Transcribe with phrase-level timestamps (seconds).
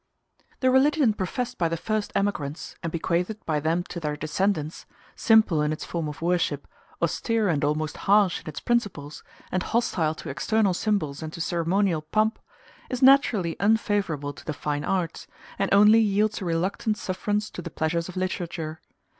[0.61, 5.61] The religion professed by the first emigrants, and bequeathed by them to their descendants, simple
[5.61, 6.67] in its form of worship,
[7.03, 12.01] austere and almost harsh in its principles, and hostile to external symbols and to ceremonial
[12.01, 12.39] pomp,
[12.89, 15.27] is naturally unfavorable to the fine arts,
[15.59, 18.81] and only yields a reluctant sufferance to the pleasures of literature.